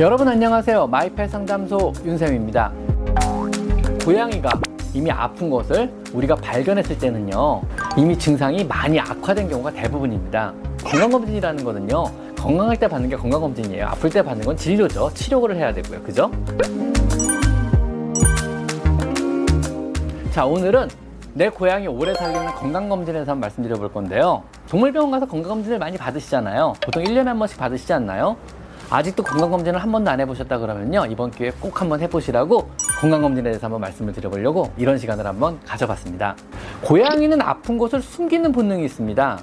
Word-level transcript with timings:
여러분 0.00 0.28
안녕하세요. 0.28 0.86
마이펫 0.86 1.28
상담소 1.28 1.92
윤쌤입니다. 2.04 2.72
고양이가 4.04 4.48
이미 4.94 5.10
아픈 5.10 5.50
것을 5.50 5.92
우리가 6.12 6.36
발견했을 6.36 6.96
때는요, 6.96 7.62
이미 7.96 8.16
증상이 8.16 8.62
많이 8.62 9.00
악화된 9.00 9.48
경우가 9.48 9.72
대부분입니다. 9.72 10.54
건강검진이라는 10.84 11.64
거는요, 11.64 12.04
건강할 12.38 12.76
때 12.76 12.86
받는 12.86 13.08
게 13.08 13.16
건강검진이에요. 13.16 13.86
아플 13.86 14.08
때 14.08 14.22
받는 14.22 14.46
건 14.46 14.56
진료죠. 14.56 15.10
치료를 15.14 15.56
해야 15.56 15.74
되고요. 15.74 16.00
그죠? 16.04 16.30
자, 20.30 20.46
오늘은 20.46 20.86
내 21.34 21.48
고양이 21.48 21.88
오래 21.88 22.14
살리는 22.14 22.46
건강검진에 22.46 23.14
대해서 23.14 23.32
한번 23.32 23.40
말씀드려 23.40 23.74
볼 23.74 23.92
건데요. 23.92 24.44
동물병원 24.68 25.10
가서 25.10 25.26
건강검진을 25.26 25.80
많이 25.80 25.98
받으시잖아요. 25.98 26.74
보통 26.80 27.02
1년에 27.02 27.24
한 27.24 27.36
번씩 27.36 27.58
받으시지 27.58 27.92
않나요? 27.92 28.36
아직도 28.90 29.22
건강검진을 29.22 29.78
한 29.78 29.92
번도 29.92 30.10
안 30.10 30.18
해보셨다 30.20 30.58
그러면요. 30.58 31.04
이번 31.10 31.30
기회에 31.30 31.52
꼭 31.60 31.80
한번 31.80 32.00
해보시라고 32.00 32.70
건강검진에 33.00 33.42
대해서 33.50 33.66
한번 33.66 33.82
말씀을 33.82 34.14
드려보려고 34.14 34.70
이런 34.78 34.96
시간을 34.96 35.26
한번 35.26 35.60
가져봤습니다. 35.66 36.34
고양이는 36.82 37.40
아픈 37.42 37.76
곳을 37.76 38.00
숨기는 38.00 38.50
본능이 38.50 38.84
있습니다. 38.86 39.40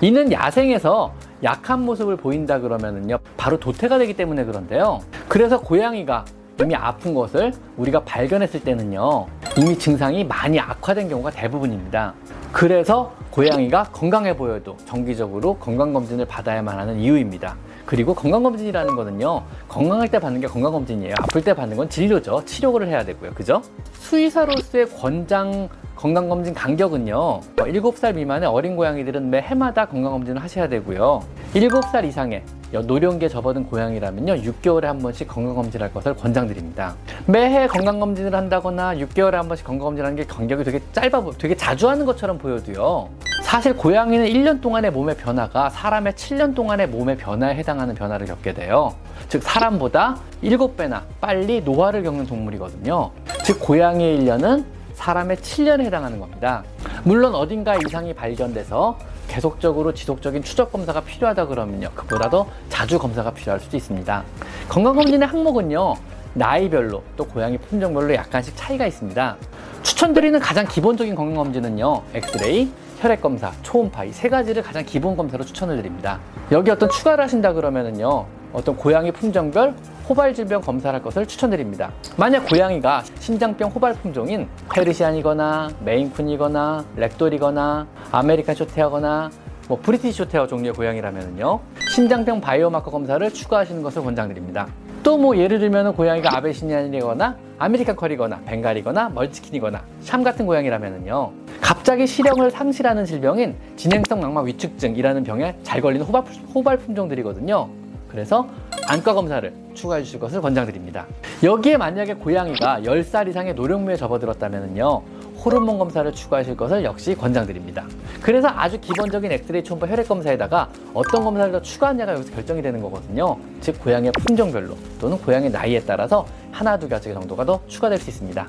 이는 0.00 0.32
야생에서 0.32 1.12
약한 1.44 1.84
모습을 1.84 2.16
보인다 2.16 2.58
그러면은요. 2.58 3.18
바로 3.36 3.60
도태가 3.60 3.98
되기 3.98 4.14
때문에 4.14 4.44
그런데요. 4.44 5.00
그래서 5.28 5.60
고양이가 5.60 6.24
이미 6.60 6.74
아픈 6.74 7.14
것을 7.14 7.52
우리가 7.76 8.00
발견했을 8.00 8.64
때는요. 8.64 9.26
이미 9.56 9.78
증상이 9.78 10.24
많이 10.24 10.58
악화된 10.58 11.08
경우가 11.08 11.30
대부분입니다. 11.30 12.14
그래서 12.50 13.12
고양이가 13.30 13.84
건강해 13.92 14.36
보여도 14.36 14.76
정기적으로 14.84 15.54
건강검진을 15.58 16.24
받아야만 16.26 16.76
하는 16.76 16.98
이유입니다. 16.98 17.54
그리고 17.88 18.14
건강검진이라는 18.14 18.96
거는요, 18.96 19.44
건강할 19.66 20.10
때 20.10 20.18
받는 20.18 20.42
게 20.42 20.46
건강검진이에요. 20.46 21.14
아플 21.20 21.42
때 21.42 21.54
받는 21.54 21.74
건 21.74 21.88
진료죠. 21.88 22.44
치료를 22.44 22.86
해야 22.86 23.02
되고요. 23.02 23.32
그죠? 23.32 23.62
수의사로서의 23.94 24.90
권장 24.90 25.70
건강검진 25.96 26.52
간격은요, 26.52 27.40
7살 27.56 28.14
미만의 28.14 28.46
어린 28.46 28.76
고양이들은 28.76 29.30
매 29.30 29.40
해마다 29.40 29.86
건강검진을 29.86 30.42
하셔야 30.42 30.68
되고요. 30.68 31.22
7살 31.54 32.04
이상의 32.04 32.42
노령기에 32.72 33.30
접어든 33.30 33.64
고양이라면요 33.64 34.34
6개월에 34.34 34.82
한 34.82 34.98
번씩 34.98 35.26
건강검진할 35.26 35.90
것을 35.94 36.14
권장드립니다 36.14 36.94
매해 37.26 37.66
건강검진을 37.66 38.34
한다거나 38.34 38.94
6개월에 38.96 39.32
한 39.32 39.48
번씩 39.48 39.66
건강검진하는 39.66 40.16
게 40.16 40.24
간격이 40.24 40.64
되게 40.64 40.80
짧아 40.92 41.24
되게 41.38 41.56
자주 41.56 41.88
하는 41.88 42.04
것처럼 42.04 42.36
보여도요 42.36 43.08
사실 43.48 43.74
고양이는 43.74 44.26
1년 44.26 44.60
동안의 44.60 44.90
몸의 44.90 45.16
변화가 45.16 45.70
사람의 45.70 46.12
7년 46.12 46.54
동안의 46.54 46.86
몸의 46.88 47.16
변화에 47.16 47.54
해당하는 47.54 47.94
변화를 47.94 48.26
겪게 48.26 48.52
돼요 48.52 48.94
즉 49.30 49.42
사람보다 49.42 50.18
7배나 50.42 51.00
빨리 51.18 51.62
노화를 51.62 52.02
겪는 52.02 52.26
동물이거든요 52.26 53.10
즉 53.44 53.58
고양이의 53.58 54.18
1년은 54.20 54.66
사람의 54.92 55.38
7년에 55.38 55.80
해당하는 55.80 56.20
겁니다 56.20 56.62
물론 57.04 57.34
어딘가 57.34 57.76
이상이 57.76 58.12
발견돼서 58.12 58.98
계속적으로 59.28 59.94
지속적인 59.94 60.42
추적 60.42 60.70
검사가 60.70 61.02
필요하다 61.02 61.46
그러면요. 61.46 61.90
그보다 61.94 62.28
도 62.30 62.46
자주 62.70 62.98
검사가 62.98 63.30
필요할 63.32 63.60
수도 63.60 63.76
있습니다. 63.76 64.24
건강검진의 64.68 65.28
항목은요. 65.28 65.94
나이별로 66.32 67.02
또 67.16 67.26
고양이 67.26 67.58
품종별로 67.58 68.14
약간씩 68.14 68.56
차이가 68.56 68.86
있습니다. 68.86 69.36
추천드리는 69.82 70.40
가장 70.40 70.66
기본적인 70.66 71.14
건강검진은요. 71.14 72.02
엑스레이, 72.14 72.72
혈액 73.00 73.20
검사, 73.22 73.52
초음파 73.62 74.04
이 74.04 74.12
세 74.12 74.28
가지를 74.28 74.62
가장 74.62 74.84
기본 74.84 75.16
검사로 75.16 75.44
추천을 75.44 75.76
드립니다. 75.76 76.18
여기 76.50 76.70
어떤 76.70 76.88
추가를 76.88 77.22
하신다 77.24 77.52
그러면은요. 77.52 78.26
어떤 78.52 78.76
고양이 78.76 79.12
품종별 79.12 79.74
호발 80.08 80.34
질병 80.34 80.62
검사를 80.62 80.92
할 80.94 81.02
것을 81.02 81.26
추천드립니다. 81.26 81.92
만약 82.16 82.46
고양이가 82.48 83.04
신장병 83.20 83.70
호발 83.70 83.92
품종인 83.94 84.48
페르시안이거나 84.72 85.68
메인쿤이거나 85.84 86.84
랙돌이거나 86.96 87.86
아메리칸 88.10 88.54
숏헤어거나 88.54 89.30
뭐 89.68 89.78
브리티시 89.82 90.16
숏헤어 90.16 90.46
종류의 90.46 90.72
고양이라면요 90.72 91.60
신장병 91.94 92.40
biomarker 92.40 92.90
검사를 92.90 93.30
추가하시는 93.30 93.82
것을 93.82 94.02
권장드립니다. 94.02 94.66
또 95.08 95.16
뭐 95.16 95.38
예를 95.38 95.58
들면 95.58 95.94
고양이가 95.94 96.36
아비시니안이거나 96.36 97.34
아메리칸 97.58 97.96
컬이거나 97.96 98.40
벵갈이거나 98.44 99.08
먼치킨이거나 99.08 99.82
샴 100.02 100.22
같은 100.22 100.44
고양이라면요 100.44 101.32
갑자기 101.62 102.06
시력을 102.06 102.50
상실하는 102.50 103.06
질병인 103.06 103.56
진행성 103.76 104.20
망막 104.20 104.44
위축증이라는 104.44 105.24
병에 105.24 105.56
잘 105.62 105.80
걸리는 105.80 106.04
호발, 106.04 106.24
호발 106.54 106.76
품종들이거든요. 106.76 107.70
그래서 108.10 108.46
안과 108.86 109.14
검사를 109.14 109.50
추가해 109.72 110.02
주실 110.02 110.20
것을 110.20 110.42
권장드립니다. 110.42 111.06
여기에 111.42 111.78
만약에 111.78 112.14
고양이가 112.14 112.80
10살 112.82 113.28
이상의 113.28 113.54
노령묘에 113.54 113.96
접어들었다면요. 113.96 115.02
호르몬 115.44 115.78
검사를 115.78 116.10
추가하실 116.12 116.56
것을 116.56 116.84
역시 116.84 117.14
권장드립니다. 117.14 117.84
그래서 118.20 118.48
아주 118.48 118.78
기본적인 118.80 119.30
엑스레이 119.30 119.62
초음파 119.62 119.86
혈액 119.86 120.08
검사에다가 120.08 120.68
어떤 120.92 121.24
검사를 121.24 121.50
더 121.52 121.62
추가하냐가 121.62 122.14
여기서 122.14 122.32
결정이 122.32 122.60
되는 122.60 122.82
거거든요. 122.82 123.36
즉 123.60 123.80
고양이의 123.80 124.12
품종별로 124.12 124.76
또는 125.00 125.16
고양이 125.18 125.48
나이에 125.48 125.80
따라서 125.80 126.26
하나 126.50 126.76
두 126.76 126.88
가지 126.88 127.12
정도가 127.14 127.44
더 127.44 127.60
추가될 127.68 127.98
수 127.98 128.10
있습니다. 128.10 128.46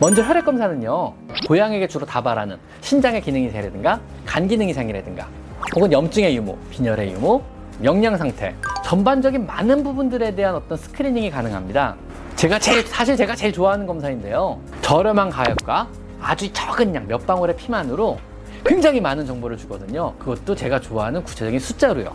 먼저 0.00 0.22
혈액 0.22 0.44
검사는요. 0.44 1.12
고양이에게 1.46 1.86
주로 1.86 2.04
다발하는 2.04 2.56
신장의 2.80 3.22
기능 3.22 3.42
이상이라든가 3.42 4.00
간 4.26 4.48
기능 4.48 4.68
이상이라든가 4.68 5.28
혹은 5.76 5.92
염증의 5.92 6.36
유무, 6.36 6.56
빈혈의 6.70 7.12
유무, 7.12 7.40
영양 7.84 8.16
상태, 8.16 8.54
전반적인 8.84 9.46
많은 9.46 9.84
부분들에 9.84 10.34
대한 10.34 10.56
어떤 10.56 10.76
스크리닝이 10.76 11.30
가능합니다. 11.30 11.96
제가 12.34 12.58
제일 12.58 12.86
사실 12.86 13.16
제가 13.16 13.36
제일 13.36 13.52
좋아하는 13.52 13.86
검사인데요. 13.86 14.58
저렴한 14.80 15.30
가격과 15.30 15.88
아주 16.22 16.50
적은 16.52 16.94
양 16.94 17.06
몇 17.08 17.26
방울의 17.26 17.56
피만으로 17.56 18.18
굉장히 18.64 19.00
많은 19.00 19.26
정보를 19.26 19.56
주거든요. 19.56 20.14
그것도 20.18 20.54
제가 20.54 20.80
좋아하는 20.80 21.22
구체적인 21.24 21.58
숫자로요. 21.58 22.12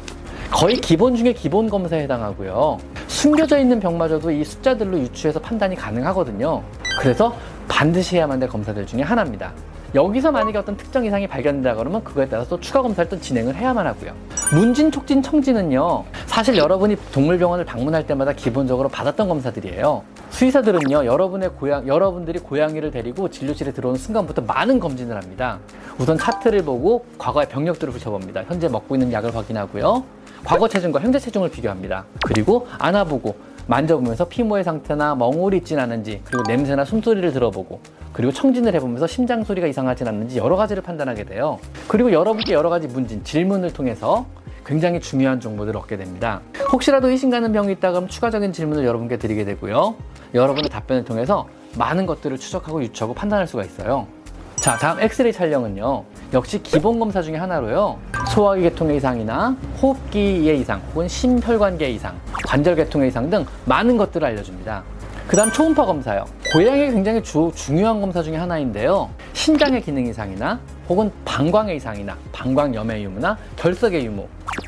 거의 0.50 0.78
기본 0.78 1.16
중에 1.16 1.34
기본 1.34 1.70
검사에 1.70 2.04
해당하고요. 2.04 2.78
숨겨져 3.08 3.60
있는 3.60 3.82
병마저도 3.82 4.32
이 4.32 4.46
숫자들로 4.46 4.98
유추해서 4.98 5.40
판단이 5.42 5.76
가능하거든요. 5.76 6.64
그래서 7.02 7.36
반드시 7.68 8.16
해야만 8.16 8.40
될 8.40 8.48
검사들 8.48 8.88
중에 8.88 9.02
하나입니다. 9.02 9.52
여기서 9.94 10.32
만약에 10.32 10.58
어떤 10.58 10.78
특정 10.78 11.06
이상이 11.06 11.28
발견된다 11.28 11.76
그러면 11.76 12.04
그거에 12.04 12.28
따라서 12.28 12.50
또 12.50 12.60
추가 12.62 12.82
검사를 12.82 13.10
또 13.10 13.20
진행을 13.20 13.56
해야만 13.56 13.86
하고요. 13.86 14.14
문진, 14.54 14.90
촉진, 14.90 15.22
청진은요. 15.22 16.06
사실 16.28 16.56
여러분이 16.58 16.96
동물병원을 17.12 17.66
방문할 17.66 18.06
때마다 18.08 18.32
기본적으로 18.32 18.88
받았던 18.88 19.28
검사들이에요. 19.28 20.04
수의사들은요, 20.38 21.06
여러분의 21.06 21.50
고양, 21.56 21.88
여러분들이 21.88 22.38
고양이를 22.38 22.92
데리고 22.92 23.28
진료실에 23.28 23.72
들어오는 23.72 24.00
순간부터 24.00 24.44
많은 24.44 24.80
검진을 24.80 25.16
합니다. 25.16 25.58
우선 25.98 26.16
차트를 26.16 26.62
보고 26.62 27.06
과거의 27.18 27.50
병력들을 27.50 27.92
훑어봅니다. 27.92 28.44
현재 28.44 28.70
먹고 28.70 28.94
있는 28.94 29.12
약을 29.12 29.36
확인하고요. 29.36 30.04
과거 30.46 30.68
체중과 30.68 31.00
현재 31.00 31.18
체중을 31.18 31.50
비교합니다. 31.50 32.06
그리고 32.24 32.68
안아보고 32.78 33.36
만져보면서 33.66 34.26
피모의 34.26 34.64
상태나 34.64 35.16
멍울이 35.16 35.58
있진 35.58 35.80
않은지 35.80 36.22
그리고 36.24 36.44
냄새나 36.48 36.86
숨소리를 36.86 37.34
들어보고 37.34 37.82
그리고 38.14 38.32
청진을 38.32 38.76
해보면서 38.76 39.08
심장 39.08 39.44
소리가 39.44 39.66
이상하진 39.66 40.08
않는지 40.08 40.38
여러 40.38 40.56
가지를 40.56 40.84
판단하게 40.84 41.24
돼요. 41.24 41.58
그리고 41.88 42.12
여러분께 42.12 42.54
여러 42.54 42.70
가지 42.70 42.88
문진, 42.88 43.24
질문을 43.24 43.74
통해서 43.74 44.28
굉장히 44.68 45.00
중요한 45.00 45.40
정보들을 45.40 45.80
얻게 45.80 45.98
됩니다. 45.98 46.42
혹시라도 46.72 47.10
의심 47.10 47.32
가는 47.32 47.52
병이 47.52 47.72
있다 47.74 47.90
그러면 47.90 48.08
추가적인 48.08 48.54
질문을 48.54 48.86
여러분께 48.86 49.18
드리게 49.18 49.44
되고요. 49.44 49.96
여러분의 50.34 50.70
답변을 50.70 51.06
통해서 51.06 51.48
많은 51.76 52.06
것들을 52.06 52.38
추적하고 52.38 52.82
유추하고 52.84 53.14
판단할 53.14 53.48
수가 53.48 53.64
있어요. 53.64 54.08
자, 54.58 54.76
다음 54.76 55.00
엑스레이 55.00 55.32
촬영은요. 55.32 56.04
역시 56.34 56.62
기본 56.62 57.00
검사 57.00 57.22
중에 57.22 57.38
하나로요. 57.38 57.98
소화기 58.30 58.64
계통의 58.64 58.98
이상이나 58.98 59.56
호흡기의 59.82 60.60
이상 60.60 60.82
혹은 60.92 61.08
심혈관계 61.08 61.90
이상, 61.92 62.20
관절 62.46 62.76
계통의 62.76 63.10
이상 63.10 63.30
등 63.30 63.46
많은 63.66 63.96
것들을 63.98 64.28
알려줍니다. 64.28 64.84
그 65.28 65.36
다음 65.36 65.52
초음파 65.52 65.86
검사요. 65.86 66.26
고양이가 66.54 66.92
굉장히 66.92 67.22
주, 67.22 67.52
중요한 67.54 68.02
검사 68.02 68.24
중에 68.24 68.38
하나인데요. 68.38 69.10
신장의 69.34 69.82
기능 69.82 70.08
이상이나 70.08 70.60
혹은 70.90 71.12
방광의 71.26 71.78
이상이나 71.78 72.18
방광염의 72.32 73.04
유무나 73.04 73.38
결석의 73.58 74.06
유무, 74.06 74.26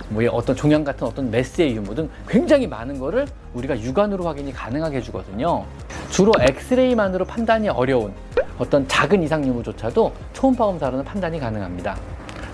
뭐 0.09 0.23
어떤 0.31 0.55
종양 0.55 0.83
같은 0.83 1.07
어떤 1.07 1.29
메스의 1.31 1.75
유무 1.75 1.95
등 1.95 2.09
굉장히 2.27 2.67
많은 2.67 2.99
거를 2.99 3.27
우리가 3.53 3.79
육안으로 3.79 4.25
확인이 4.25 4.51
가능하게 4.51 4.97
해주거든요. 4.97 5.63
주로 6.09 6.31
엑스레이만으로 6.39 7.25
판단이 7.25 7.69
어려운 7.69 8.13
어떤 8.57 8.87
작은 8.87 9.23
이상 9.23 9.45
유무조차도 9.45 10.11
초음파 10.33 10.65
검사로는 10.65 11.05
판단이 11.05 11.39
가능합니다. 11.39 11.95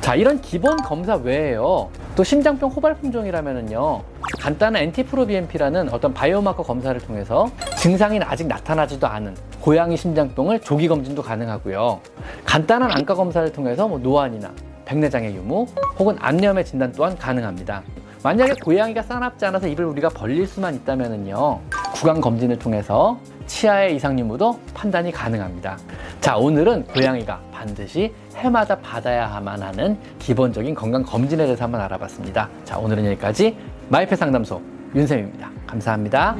자, 0.01 0.13
이런 0.13 0.39
기본 0.39 0.77
검사 0.77 1.15
외에요. 1.15 1.89
또 2.15 2.23
심장병 2.23 2.69
호발 2.69 2.95
품종이라면은요. 2.97 4.03
간단한 4.39 4.83
엔티프로비엠피라는 4.83 5.91
어떤 5.91 6.13
바이오마커 6.13 6.61
검사를 6.61 6.99
통해서 7.01 7.49
증상이 7.79 8.19
아직 8.21 8.45
나타나지도 8.45 9.07
않은 9.07 9.35
고양이 9.59 9.97
심장병을 9.97 10.61
조기 10.61 10.87
검진도 10.87 11.23
가능하고요. 11.23 12.01
간단한 12.45 12.91
안과 12.91 13.15
검사를 13.15 13.51
통해서 13.51 13.87
뭐 13.87 13.97
노안이나 13.97 14.51
백내장의 14.85 15.35
유무 15.35 15.65
혹은 15.99 16.15
안염의 16.19 16.65
진단 16.65 16.91
또한 16.91 17.17
가능합니다. 17.17 17.83
만약에 18.23 18.53
고양이가 18.63 19.03
싸납지 19.03 19.45
않아서 19.45 19.67
입을 19.67 19.85
우리가 19.85 20.09
벌릴 20.09 20.47
수만 20.47 20.73
있다면요 20.73 21.59
구강 21.93 22.21
검진을 22.21 22.57
통해서 22.57 23.19
치아의 23.45 23.95
이상 23.95 24.17
유무도 24.17 24.59
판단이 24.73 25.11
가능합니다. 25.11 25.77
자 26.21 26.35
오늘은 26.35 26.85
고양이가 26.85 27.39
반드시 27.51 28.11
해마다 28.35 28.75
받아야만 28.79 29.61
하는 29.61 29.97
기본적인 30.19 30.73
건강 30.73 31.03
검진에 31.03 31.45
대해서 31.45 31.63
한번 31.63 31.81
알아봤습니다. 31.81 32.49
자 32.63 32.77
오늘은 32.77 33.05
여기까지 33.05 33.55
마이페 33.89 34.15
상담소 34.15 34.59
윤쌤입니다. 34.95 35.51
감사합니다. 35.67 36.35